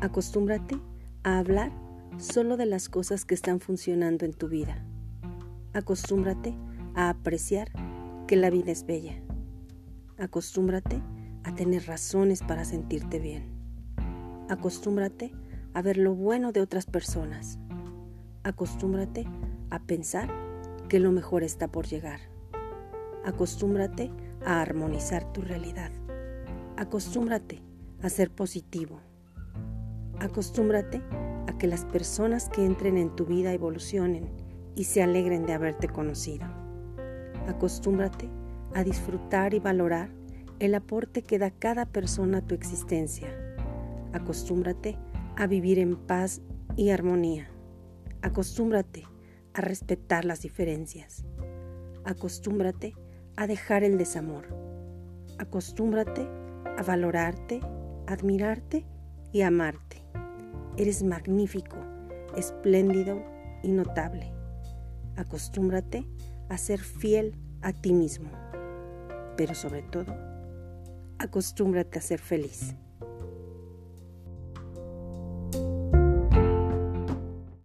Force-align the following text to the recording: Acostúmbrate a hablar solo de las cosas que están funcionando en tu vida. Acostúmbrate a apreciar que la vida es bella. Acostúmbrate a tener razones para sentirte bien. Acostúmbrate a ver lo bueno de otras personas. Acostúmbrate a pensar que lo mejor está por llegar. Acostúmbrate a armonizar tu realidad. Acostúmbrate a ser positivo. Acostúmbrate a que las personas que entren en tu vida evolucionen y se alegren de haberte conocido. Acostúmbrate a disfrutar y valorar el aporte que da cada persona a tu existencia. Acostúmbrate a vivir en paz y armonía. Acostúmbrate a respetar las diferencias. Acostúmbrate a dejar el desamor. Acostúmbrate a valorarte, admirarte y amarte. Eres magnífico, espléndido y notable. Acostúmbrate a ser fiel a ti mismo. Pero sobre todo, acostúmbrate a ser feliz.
Acostúmbrate 0.00 0.78
a 1.24 1.40
hablar 1.40 1.72
solo 2.18 2.56
de 2.56 2.66
las 2.66 2.88
cosas 2.88 3.24
que 3.24 3.34
están 3.34 3.58
funcionando 3.58 4.24
en 4.24 4.32
tu 4.32 4.48
vida. 4.48 4.84
Acostúmbrate 5.72 6.54
a 6.94 7.08
apreciar 7.08 7.72
que 8.28 8.36
la 8.36 8.48
vida 8.48 8.70
es 8.70 8.86
bella. 8.86 9.20
Acostúmbrate 10.16 11.02
a 11.42 11.52
tener 11.52 11.86
razones 11.86 12.44
para 12.44 12.64
sentirte 12.64 13.18
bien. 13.18 13.50
Acostúmbrate 14.48 15.32
a 15.74 15.82
ver 15.82 15.96
lo 15.96 16.14
bueno 16.14 16.52
de 16.52 16.60
otras 16.60 16.86
personas. 16.86 17.58
Acostúmbrate 18.44 19.26
a 19.70 19.80
pensar 19.80 20.30
que 20.88 21.00
lo 21.00 21.10
mejor 21.10 21.42
está 21.42 21.66
por 21.66 21.88
llegar. 21.88 22.20
Acostúmbrate 23.24 24.12
a 24.46 24.62
armonizar 24.62 25.32
tu 25.32 25.40
realidad. 25.40 25.90
Acostúmbrate 26.76 27.62
a 28.00 28.08
ser 28.08 28.30
positivo. 28.30 29.00
Acostúmbrate 30.20 31.00
a 31.46 31.56
que 31.58 31.68
las 31.68 31.84
personas 31.84 32.48
que 32.48 32.64
entren 32.64 32.98
en 32.98 33.14
tu 33.14 33.24
vida 33.24 33.52
evolucionen 33.52 34.28
y 34.74 34.84
se 34.84 35.02
alegren 35.02 35.46
de 35.46 35.52
haberte 35.52 35.88
conocido. 35.88 36.46
Acostúmbrate 37.46 38.28
a 38.74 38.82
disfrutar 38.82 39.54
y 39.54 39.60
valorar 39.60 40.10
el 40.58 40.74
aporte 40.74 41.22
que 41.22 41.38
da 41.38 41.50
cada 41.50 41.86
persona 41.86 42.38
a 42.38 42.42
tu 42.42 42.54
existencia. 42.54 43.28
Acostúmbrate 44.12 44.98
a 45.36 45.46
vivir 45.46 45.78
en 45.78 45.96
paz 45.96 46.40
y 46.76 46.90
armonía. 46.90 47.48
Acostúmbrate 48.22 49.04
a 49.54 49.60
respetar 49.60 50.24
las 50.24 50.42
diferencias. 50.42 51.24
Acostúmbrate 52.04 52.94
a 53.36 53.46
dejar 53.46 53.84
el 53.84 53.98
desamor. 53.98 54.48
Acostúmbrate 55.38 56.26
a 56.76 56.82
valorarte, 56.82 57.60
admirarte 58.08 58.84
y 59.32 59.42
amarte. 59.42 60.02
Eres 60.76 61.02
magnífico, 61.02 61.76
espléndido 62.36 63.22
y 63.62 63.72
notable. 63.72 64.32
Acostúmbrate 65.16 66.06
a 66.48 66.58
ser 66.58 66.80
fiel 66.80 67.34
a 67.62 67.72
ti 67.72 67.92
mismo. 67.92 68.30
Pero 69.36 69.54
sobre 69.54 69.82
todo, 69.82 70.16
acostúmbrate 71.18 71.98
a 71.98 72.02
ser 72.02 72.20
feliz. 72.20 72.74